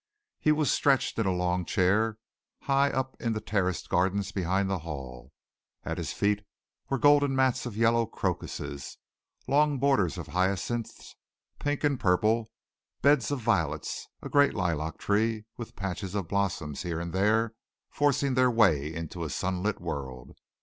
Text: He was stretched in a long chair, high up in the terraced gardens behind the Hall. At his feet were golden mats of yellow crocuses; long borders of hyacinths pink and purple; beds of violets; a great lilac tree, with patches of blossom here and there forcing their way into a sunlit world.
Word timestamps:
He 0.39 0.51
was 0.51 0.71
stretched 0.71 1.19
in 1.19 1.27
a 1.27 1.31
long 1.31 1.63
chair, 1.63 2.17
high 2.63 2.89
up 2.89 3.15
in 3.21 3.33
the 3.33 3.39
terraced 3.39 3.87
gardens 3.87 4.31
behind 4.31 4.67
the 4.67 4.79
Hall. 4.79 5.31
At 5.85 5.99
his 5.99 6.11
feet 6.11 6.41
were 6.89 6.97
golden 6.97 7.35
mats 7.35 7.67
of 7.67 7.77
yellow 7.77 8.07
crocuses; 8.07 8.97
long 9.47 9.77
borders 9.77 10.17
of 10.17 10.29
hyacinths 10.29 11.15
pink 11.59 11.83
and 11.83 11.99
purple; 11.99 12.49
beds 13.03 13.29
of 13.29 13.41
violets; 13.41 14.07
a 14.23 14.27
great 14.29 14.55
lilac 14.55 14.97
tree, 14.97 15.45
with 15.55 15.75
patches 15.75 16.15
of 16.15 16.27
blossom 16.29 16.73
here 16.73 16.99
and 16.99 17.13
there 17.13 17.53
forcing 17.91 18.33
their 18.33 18.49
way 18.49 18.91
into 18.91 19.23
a 19.23 19.29
sunlit 19.29 19.79
world. 19.79 20.35